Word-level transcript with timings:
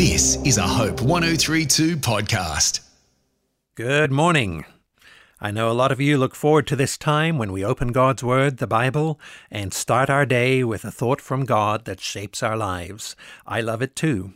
This 0.00 0.36
is 0.46 0.56
a 0.56 0.62
Hope 0.62 1.02
1032 1.02 1.98
podcast. 1.98 2.80
Good 3.74 4.10
morning. 4.10 4.64
I 5.38 5.50
know 5.50 5.70
a 5.70 5.76
lot 5.76 5.92
of 5.92 6.00
you 6.00 6.16
look 6.16 6.34
forward 6.34 6.66
to 6.68 6.74
this 6.74 6.96
time 6.96 7.36
when 7.36 7.52
we 7.52 7.62
open 7.62 7.88
God's 7.88 8.24
Word, 8.24 8.56
the 8.56 8.66
Bible, 8.66 9.20
and 9.50 9.74
start 9.74 10.08
our 10.08 10.24
day 10.24 10.64
with 10.64 10.86
a 10.86 10.90
thought 10.90 11.20
from 11.20 11.44
God 11.44 11.84
that 11.84 12.00
shapes 12.00 12.42
our 12.42 12.56
lives. 12.56 13.14
I 13.46 13.60
love 13.60 13.82
it 13.82 13.94
too. 13.94 14.32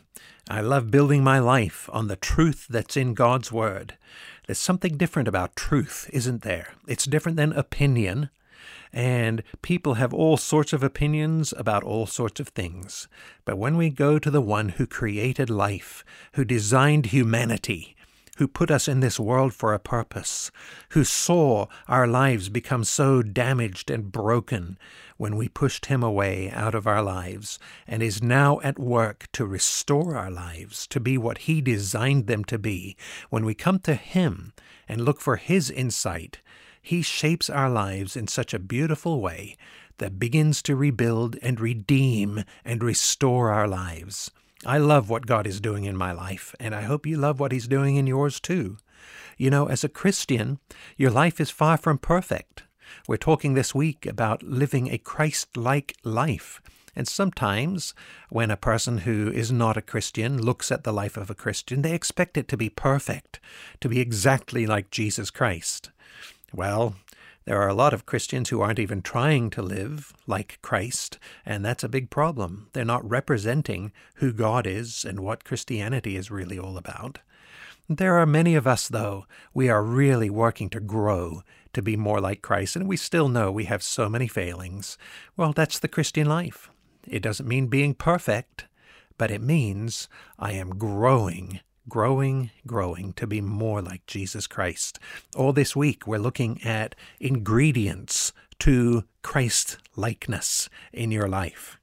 I 0.47 0.61
love 0.61 0.91
building 0.91 1.23
my 1.23 1.39
life 1.39 1.89
on 1.91 2.09
the 2.09 2.15
truth 2.15 2.67
that's 2.69 2.95
in 2.95 3.15
God's 3.15 3.51
Word. 3.51 3.97
There's 4.45 4.59
something 4.59 4.97
different 4.97 5.27
about 5.27 5.55
truth, 5.55 6.07
isn't 6.13 6.43
there? 6.43 6.75
It's 6.87 7.05
different 7.05 7.37
than 7.37 7.51
opinion. 7.53 8.29
And 8.91 9.43
people 9.61 9.95
have 9.95 10.13
all 10.13 10.37
sorts 10.37 10.73
of 10.73 10.83
opinions 10.83 11.53
about 11.57 11.83
all 11.83 12.05
sorts 12.05 12.39
of 12.39 12.49
things. 12.49 13.07
But 13.43 13.57
when 13.57 13.77
we 13.77 13.89
go 13.89 14.19
to 14.19 14.31
the 14.31 14.41
one 14.41 14.69
who 14.69 14.87
created 14.87 15.49
life, 15.49 16.03
who 16.33 16.45
designed 16.45 17.07
humanity, 17.07 17.95
who 18.37 18.47
put 18.47 18.69
us 18.69 18.87
in 18.87 18.99
this 18.99 19.19
world 19.19 19.53
for 19.53 19.73
a 19.73 19.79
purpose, 19.79 20.51
who 20.89 21.03
saw 21.03 21.67
our 21.87 22.05
lives 22.05 22.49
become 22.49 22.83
so 22.83 23.21
damaged 23.21 23.89
and 23.89 24.11
broken 24.11 24.77
when 25.17 25.37
we 25.37 25.47
pushed 25.47 25.85
him 25.85 26.03
away 26.03 26.51
out 26.51 26.75
of 26.75 26.85
our 26.85 27.01
lives, 27.01 27.57
and 27.87 28.03
is 28.03 28.21
now 28.21 28.59
at 28.61 28.77
work 28.77 29.27
to 29.31 29.45
restore 29.45 30.15
our 30.17 30.29
lives 30.29 30.85
to 30.87 30.99
be 30.99 31.17
what 31.17 31.39
he 31.39 31.61
designed 31.61 32.27
them 32.27 32.43
to 32.43 32.59
be, 32.59 32.97
when 33.29 33.45
we 33.45 33.53
come 33.53 33.79
to 33.79 33.95
him 33.95 34.51
and 34.87 35.05
look 35.05 35.21
for 35.21 35.37
his 35.37 35.71
insight, 35.71 36.41
he 36.85 37.01
shapes 37.01 37.49
our 37.49 37.67
lives 37.67 38.15
in 38.15 38.27
such 38.27 38.53
a 38.53 38.59
beautiful 38.59 39.19
way 39.19 39.57
that 39.97 40.19
begins 40.19 40.61
to 40.61 40.75
rebuild 40.75 41.35
and 41.41 41.59
redeem 41.59 42.43
and 42.63 42.83
restore 42.83 43.49
our 43.49 43.67
lives. 43.67 44.29
I 44.67 44.77
love 44.77 45.09
what 45.09 45.25
God 45.25 45.47
is 45.47 45.59
doing 45.59 45.85
in 45.85 45.97
my 45.97 46.11
life, 46.11 46.53
and 46.59 46.75
I 46.75 46.83
hope 46.83 47.07
you 47.07 47.17
love 47.17 47.39
what 47.39 47.51
He's 47.51 47.67
doing 47.67 47.95
in 47.95 48.05
yours 48.05 48.39
too. 48.39 48.77
You 49.35 49.49
know, 49.49 49.67
as 49.67 49.83
a 49.83 49.89
Christian, 49.89 50.59
your 50.95 51.09
life 51.09 51.41
is 51.41 51.49
far 51.49 51.77
from 51.77 51.97
perfect. 51.97 52.65
We're 53.07 53.17
talking 53.17 53.55
this 53.55 53.73
week 53.73 54.05
about 54.05 54.43
living 54.43 54.87
a 54.91 54.99
Christ 54.99 55.57
like 55.57 55.95
life. 56.03 56.61
And 56.95 57.07
sometimes, 57.07 57.95
when 58.29 58.51
a 58.51 58.57
person 58.57 58.99
who 58.99 59.31
is 59.31 59.51
not 59.51 59.75
a 59.75 59.81
Christian 59.81 60.39
looks 60.39 60.71
at 60.71 60.83
the 60.83 60.93
life 60.93 61.17
of 61.17 61.31
a 61.31 61.35
Christian, 61.35 61.81
they 61.81 61.95
expect 61.95 62.37
it 62.37 62.47
to 62.49 62.57
be 62.57 62.69
perfect, 62.69 63.39
to 63.81 63.89
be 63.89 63.99
exactly 63.99 64.67
like 64.67 64.91
Jesus 64.91 65.31
Christ. 65.31 65.89
Well, 66.55 66.95
there 67.43 67.61
are 67.61 67.67
a 67.67 67.73
lot 67.73 67.93
of 67.93 68.05
Christians 68.05 68.47
who 68.47 68.61
aren't 68.61 68.79
even 68.79 69.01
trying 69.01 69.49
to 69.49 69.61
live 69.61 70.13
like 70.25 70.57
Christ, 70.61 71.19
and 71.45 71.65
that's 71.65 71.83
a 71.83 71.89
big 71.89 72.09
problem. 72.09 72.69
They're 72.71 72.85
not 72.85 73.07
representing 73.07 73.91
who 74.15 74.31
God 74.31 74.65
is 74.65 75.03
and 75.03 75.19
what 75.19 75.43
Christianity 75.43 76.15
is 76.15 76.31
really 76.31 76.57
all 76.57 76.77
about. 76.77 77.19
There 77.89 78.17
are 78.17 78.25
many 78.25 78.55
of 78.55 78.65
us, 78.65 78.87
though, 78.87 79.25
we 79.53 79.67
are 79.67 79.83
really 79.83 80.29
working 80.29 80.69
to 80.69 80.79
grow 80.79 81.43
to 81.73 81.81
be 81.81 81.97
more 81.97 82.21
like 82.21 82.41
Christ, 82.41 82.77
and 82.77 82.87
we 82.87 82.95
still 82.95 83.27
know 83.27 83.51
we 83.51 83.65
have 83.65 83.83
so 83.83 84.07
many 84.07 84.29
failings. 84.29 84.97
Well, 85.35 85.51
that's 85.51 85.77
the 85.77 85.89
Christian 85.89 86.29
life. 86.29 86.69
It 87.05 87.21
doesn't 87.21 87.49
mean 87.49 87.67
being 87.67 87.95
perfect, 87.95 88.65
but 89.17 89.29
it 89.29 89.41
means 89.41 90.07
I 90.39 90.53
am 90.53 90.77
growing 90.77 91.59
growing, 91.89 92.51
growing 92.65 93.13
to 93.13 93.27
be 93.27 93.41
more 93.41 93.81
like 93.81 94.05
Jesus 94.07 94.47
Christ. 94.47 94.99
All 95.35 95.53
this 95.53 95.75
week, 95.75 96.07
we're 96.07 96.17
looking 96.17 96.61
at 96.63 96.95
ingredients 97.19 98.33
to 98.59 99.03
Christ 99.21 99.77
likeness 99.95 100.69
in 100.93 101.11
your 101.11 101.27
life. 101.27 101.77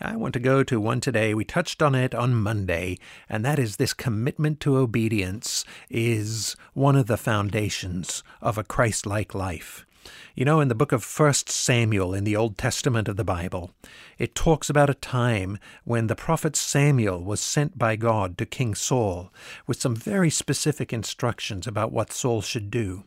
I 0.00 0.16
want 0.16 0.34
to 0.34 0.40
go 0.40 0.62
to 0.64 0.80
one 0.80 1.00
today. 1.00 1.34
We 1.34 1.44
touched 1.44 1.82
on 1.82 1.94
it 1.94 2.14
on 2.14 2.34
Monday, 2.34 2.98
and 3.28 3.44
that 3.44 3.58
is 3.58 3.76
this 3.76 3.94
commitment 3.94 4.60
to 4.60 4.76
obedience 4.76 5.64
is 5.88 6.56
one 6.74 6.96
of 6.96 7.06
the 7.06 7.16
foundations 7.16 8.22
of 8.40 8.58
a 8.58 8.64
Christ 8.64 9.06
like 9.06 9.34
life. 9.34 9.86
You 10.34 10.44
know, 10.44 10.60
in 10.60 10.68
the 10.68 10.74
book 10.74 10.92
of 10.92 11.04
First 11.04 11.48
Samuel 11.48 12.14
in 12.14 12.24
the 12.24 12.36
Old 12.36 12.56
Testament 12.56 13.08
of 13.08 13.16
the 13.16 13.24
Bible, 13.24 13.70
it 14.18 14.34
talks 14.34 14.70
about 14.70 14.90
a 14.90 14.94
time 14.94 15.58
when 15.84 16.06
the 16.06 16.16
prophet 16.16 16.56
Samuel 16.56 17.22
was 17.22 17.40
sent 17.40 17.78
by 17.78 17.96
God 17.96 18.38
to 18.38 18.46
King 18.46 18.74
Saul 18.74 19.32
with 19.66 19.80
some 19.80 19.94
very 19.94 20.30
specific 20.30 20.92
instructions 20.92 21.66
about 21.66 21.92
what 21.92 22.12
Saul 22.12 22.40
should 22.40 22.70
do. 22.70 23.04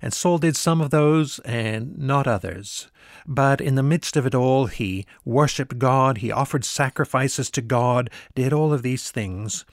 And 0.00 0.12
Saul 0.12 0.38
did 0.38 0.56
some 0.56 0.80
of 0.80 0.90
those 0.90 1.38
and 1.40 1.98
not 1.98 2.26
others. 2.26 2.88
But 3.26 3.60
in 3.60 3.74
the 3.74 3.82
midst 3.82 4.16
of 4.16 4.26
it 4.26 4.34
all, 4.34 4.66
he 4.66 5.06
worshipped 5.24 5.78
God, 5.78 6.18
he 6.18 6.32
offered 6.32 6.64
sacrifices 6.64 7.50
to 7.52 7.62
God, 7.62 8.10
did 8.34 8.52
all 8.52 8.72
of 8.72 8.82
these 8.82 9.10
things. 9.10 9.64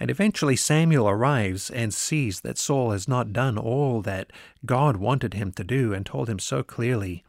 And 0.00 0.10
eventually 0.10 0.56
Samuel 0.56 1.08
arrives 1.08 1.70
and 1.70 1.94
sees 1.94 2.40
that 2.40 2.58
Saul 2.58 2.90
has 2.90 3.06
not 3.06 3.32
done 3.32 3.58
all 3.58 4.02
that 4.02 4.32
God 4.66 4.96
wanted 4.96 5.34
him 5.34 5.52
to 5.52 5.64
do 5.64 5.92
and 5.92 6.04
told 6.04 6.28
him 6.28 6.38
so 6.38 6.62
clearly. 6.62 7.24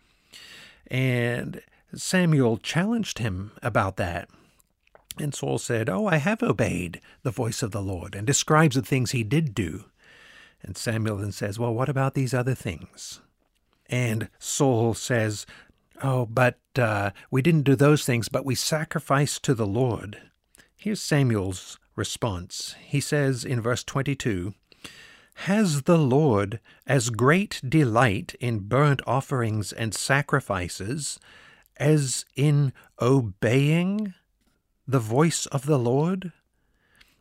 And 0.88 1.62
Samuel 1.96 2.58
challenged 2.58 3.20
him 3.20 3.52
about 3.62 3.98
that. 3.98 4.30
And 5.20 5.34
Saul 5.34 5.60
said, 5.60 5.90
Oh, 5.90 6.08
I 6.08 6.18
have 6.18 6.42
obeyed 6.42 7.00
the 7.22 7.32
voice 7.32 7.62
of 7.62 7.72
the 7.72 7.82
Lord, 7.82 8.16
and 8.16 8.26
describes 8.26 8.76
the 8.76 8.82
things 8.82 9.12
he 9.12 9.24
did 9.24 9.54
do. 9.54 9.86
And 10.64 10.76
Samuel 10.76 11.18
then 11.18 11.32
says, 11.32 11.60
Well, 11.60 11.74
what 11.74 11.90
about 11.90 12.16
these 12.16 12.34
other 12.34 12.56
things? 12.56 13.20
And 13.88 14.30
Saul 14.40 14.94
says, 14.94 15.46
Oh, 16.02 16.26
but 16.26 16.58
uh, 16.76 17.12
we 17.30 17.42
didn't 17.42 17.64
do 17.64 17.76
those 17.76 18.06
things, 18.06 18.28
but 18.28 18.46
we 18.46 18.56
sacrificed 18.56 19.44
to 19.44 19.54
the 19.54 19.68
Lord. 19.68 20.22
Here's 20.76 21.02
Samuel's 21.02 21.80
response. 21.96 22.76
He 22.86 23.00
says 23.00 23.46
in 23.46 23.62
verse 23.62 23.84
22 23.84 24.54
Has 25.36 25.84
the 25.84 25.98
Lord 25.98 26.60
as 26.88 27.10
great 27.10 27.62
delight 27.68 28.36
in 28.40 28.60
burnt 28.60 29.02
offerings 29.06 29.72
and 29.72 29.94
sacrifices 29.94 31.20
as 31.78 32.26
in 32.36 32.74
obeying 33.02 34.14
the 34.88 35.00
voice 35.00 35.46
of 35.48 35.66
the 35.66 35.80
Lord? 35.80 36.32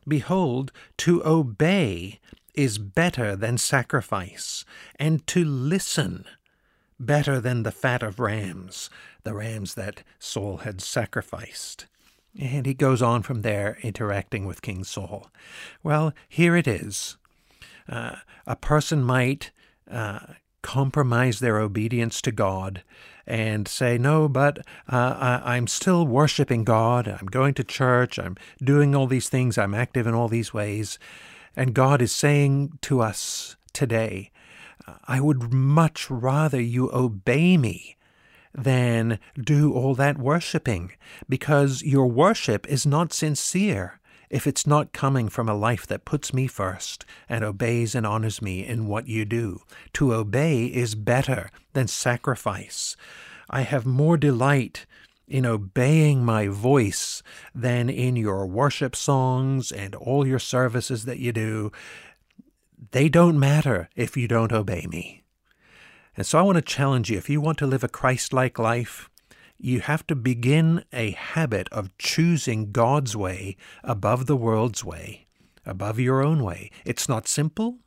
Behold, 0.07 0.71
to 0.97 1.25
obey 1.25 2.19
is 2.53 2.77
better 2.77 3.35
than 3.35 3.57
sacrifice, 3.57 4.63
and 4.97 5.25
to 5.27 5.43
listen 5.43 6.25
better 6.99 7.39
than 7.39 7.63
the 7.63 7.71
fat 7.71 8.03
of 8.03 8.19
rams, 8.19 8.89
the 9.23 9.33
rams 9.33 9.73
that 9.73 10.03
Saul 10.19 10.57
had 10.57 10.81
sacrificed. 10.81 11.87
And 12.39 12.65
he 12.65 12.73
goes 12.73 13.01
on 13.01 13.21
from 13.21 13.41
there, 13.41 13.77
interacting 13.83 14.45
with 14.45 14.61
King 14.61 14.83
Saul. 14.83 15.29
Well, 15.83 16.13
here 16.27 16.55
it 16.55 16.67
is. 16.67 17.17
Uh, 17.87 18.17
a 18.47 18.55
person 18.55 19.03
might 19.03 19.51
uh, 19.89 20.19
compromise 20.61 21.39
their 21.39 21.59
obedience 21.59 22.21
to 22.21 22.31
God 22.31 22.83
and 23.27 23.67
say, 23.67 23.97
No, 23.97 24.27
but 24.27 24.59
uh, 24.89 25.39
I, 25.43 25.57
am 25.57 25.67
still 25.67 26.07
worshiping 26.07 26.63
God. 26.63 27.07
I'm 27.07 27.27
going 27.27 27.53
to 27.55 27.63
church. 27.63 28.17
I'm 28.17 28.35
doing 28.63 28.95
all 28.95 29.07
these 29.07 29.29
things. 29.29 29.57
I'm 29.57 29.75
active 29.75 30.07
in 30.07 30.13
all 30.13 30.27
these 30.27 30.53
ways. 30.53 30.97
And 31.55 31.75
God 31.75 32.01
is 32.01 32.11
saying 32.11 32.79
to 32.81 33.01
us 33.01 33.55
today, 33.73 34.31
I 35.05 35.19
would 35.21 35.53
much 35.53 36.09
rather 36.09 36.59
you 36.59 36.91
obey 36.91 37.57
me 37.57 37.95
than 38.53 39.19
do 39.39 39.73
all 39.73 39.95
that 39.95 40.17
worshiping, 40.17 40.91
because 41.27 41.81
your 41.81 42.07
worship 42.07 42.67
is 42.67 42.85
not 42.85 43.13
sincere 43.13 43.99
if 44.29 44.47
it's 44.47 44.65
not 44.65 44.93
coming 44.93 45.29
from 45.29 45.47
a 45.47 45.55
life 45.55 45.85
that 45.85 46.05
puts 46.05 46.33
me 46.33 46.47
first 46.47 47.05
and 47.29 47.43
obeys 47.43 47.93
and 47.93 48.05
honors 48.05 48.41
me 48.41 48.65
in 48.65 48.87
what 48.87 49.07
you 49.07 49.25
do. 49.25 49.61
To 49.93 50.13
obey 50.13 50.65
is 50.65 50.95
better 50.95 51.49
than 51.73 51.87
sacrifice. 51.87 52.95
I 53.49 53.61
have 53.61 53.85
more 53.85 54.17
delight 54.17 54.85
in 55.27 55.45
obeying 55.45 56.25
my 56.25 56.47
voice 56.47 57.23
than 57.55 57.89
in 57.89 58.15
your 58.15 58.45
worship 58.45 58.95
songs 58.95 59.71
and 59.71 59.95
all 59.95 60.27
your 60.27 60.39
services 60.39 61.05
that 61.05 61.19
you 61.19 61.31
do. 61.31 61.71
They 62.91 63.09
don't 63.09 63.39
matter 63.39 63.89
if 63.95 64.17
you 64.17 64.27
don't 64.27 64.51
obey 64.51 64.85
me. 64.89 65.22
And 66.15 66.25
so 66.25 66.37
I 66.37 66.43
want 66.43 66.57
to 66.57 66.61
challenge 66.61 67.09
you 67.09 67.17
if 67.17 67.29
you 67.29 67.41
want 67.41 67.57
to 67.59 67.67
live 67.67 67.83
a 67.83 67.89
Christ 67.89 68.33
like 68.33 68.59
life, 68.59 69.09
you 69.57 69.79
have 69.79 70.05
to 70.07 70.15
begin 70.15 70.83
a 70.91 71.11
habit 71.11 71.69
of 71.71 71.97
choosing 71.97 72.71
God's 72.71 73.15
way 73.15 73.55
above 73.83 74.25
the 74.25 74.35
world's 74.35 74.83
way, 74.83 75.25
above 75.65 75.99
your 75.99 76.23
own 76.23 76.43
way. 76.43 76.69
It's 76.85 77.07
not 77.07 77.27
simple, 77.27 77.77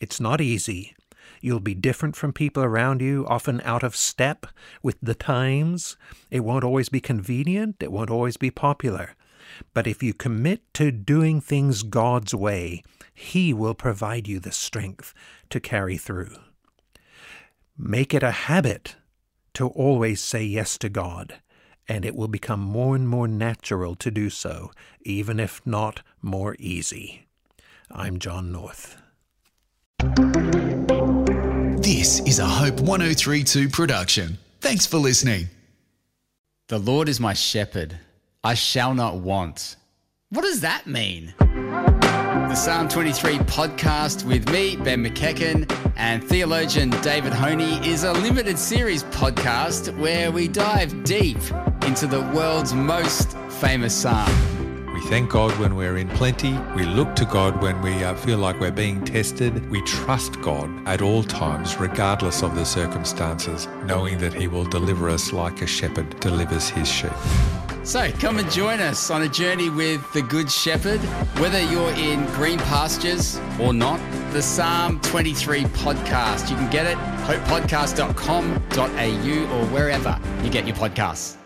it's 0.00 0.20
not 0.20 0.40
easy. 0.40 0.94
You'll 1.40 1.60
be 1.60 1.74
different 1.74 2.16
from 2.16 2.32
people 2.32 2.64
around 2.64 3.00
you, 3.00 3.26
often 3.28 3.60
out 3.60 3.82
of 3.82 3.94
step 3.94 4.46
with 4.82 4.96
the 5.02 5.14
times. 5.14 5.96
It 6.30 6.40
won't 6.40 6.64
always 6.64 6.88
be 6.88 7.00
convenient, 7.00 7.76
it 7.80 7.92
won't 7.92 8.10
always 8.10 8.36
be 8.36 8.50
popular. 8.50 9.14
But 9.74 9.86
if 9.86 10.02
you 10.02 10.14
commit 10.14 10.62
to 10.74 10.90
doing 10.90 11.40
things 11.40 11.82
God's 11.82 12.34
way, 12.34 12.82
He 13.14 13.52
will 13.52 13.74
provide 13.74 14.26
you 14.26 14.40
the 14.40 14.52
strength 14.52 15.14
to 15.50 15.60
carry 15.60 15.96
through. 15.96 16.36
Make 17.80 18.12
it 18.12 18.24
a 18.24 18.32
habit 18.32 18.96
to 19.54 19.68
always 19.68 20.20
say 20.20 20.42
yes 20.42 20.76
to 20.78 20.88
God 20.88 21.36
and 21.88 22.04
it 22.04 22.16
will 22.16 22.26
become 22.26 22.60
more 22.60 22.96
and 22.96 23.08
more 23.08 23.28
natural 23.28 23.94
to 23.94 24.10
do 24.10 24.30
so, 24.30 24.72
even 25.02 25.38
if 25.38 25.64
not 25.64 26.02
more 26.20 26.56
easy. 26.58 27.26
I'm 27.88 28.18
John 28.18 28.50
North. 28.50 29.00
This 31.80 32.20
is 32.26 32.40
a 32.40 32.46
Hope 32.46 32.80
1032 32.80 33.68
production. 33.68 34.38
Thanks 34.60 34.84
for 34.84 34.98
listening. 34.98 35.46
The 36.66 36.78
Lord 36.78 37.08
is 37.08 37.20
my 37.20 37.32
shepherd, 37.32 37.96
I 38.42 38.54
shall 38.54 38.92
not 38.92 39.18
want. 39.18 39.76
What 40.30 40.42
does 40.42 40.60
that 40.60 40.88
mean? 40.88 41.32
The 42.48 42.54
Psalm 42.54 42.88
23 42.88 43.40
podcast 43.40 44.24
with 44.24 44.48
me, 44.48 44.76
Ben 44.76 45.04
McEachen, 45.04 45.70
and 45.96 46.24
theologian 46.24 46.88
David 47.02 47.34
Höhne 47.34 47.84
is 47.84 48.04
a 48.04 48.12
limited 48.14 48.58
series 48.58 49.04
podcast 49.04 49.94
where 49.98 50.32
we 50.32 50.48
dive 50.48 51.04
deep 51.04 51.36
into 51.84 52.06
the 52.06 52.22
world's 52.34 52.72
most 52.72 53.36
famous 53.60 53.94
psalm. 53.94 54.32
We 54.94 55.00
thank 55.10 55.28
God 55.28 55.58
when 55.58 55.76
we're 55.76 55.98
in 55.98 56.08
plenty. 56.08 56.58
We 56.74 56.86
look 56.86 57.14
to 57.16 57.26
God 57.26 57.60
when 57.60 57.82
we 57.82 58.02
uh, 58.02 58.14
feel 58.14 58.38
like 58.38 58.58
we're 58.58 58.70
being 58.70 59.04
tested. 59.04 59.68
We 59.68 59.82
trust 59.82 60.40
God 60.40 60.70
at 60.88 61.02
all 61.02 61.22
times, 61.24 61.76
regardless 61.76 62.42
of 62.42 62.54
the 62.54 62.64
circumstances, 62.64 63.68
knowing 63.84 64.16
that 64.20 64.32
He 64.32 64.48
will 64.48 64.64
deliver 64.64 65.10
us 65.10 65.34
like 65.34 65.60
a 65.60 65.66
shepherd 65.66 66.18
delivers 66.20 66.70
his 66.70 66.88
sheep. 66.88 67.12
So 67.88 68.12
come 68.20 68.38
and 68.38 68.48
join 68.50 68.80
us 68.80 69.10
on 69.10 69.22
a 69.22 69.28
journey 69.30 69.70
with 69.70 70.12
the 70.12 70.20
Good 70.20 70.50
Shepherd, 70.50 71.00
whether 71.40 71.58
you're 71.58 71.92
in 71.92 72.26
green 72.32 72.58
pastures 72.58 73.40
or 73.58 73.72
not. 73.72 73.98
The 74.34 74.42
Psalm 74.42 75.00
23 75.00 75.64
podcast. 75.64 76.50
You 76.50 76.56
can 76.56 76.68
get 76.68 76.84
it 76.84 76.98
hopepodcast.com.au 77.24 79.56
or 79.56 79.66
wherever 79.68 80.20
you 80.44 80.50
get 80.50 80.66
your 80.66 80.76
podcasts. 80.76 81.38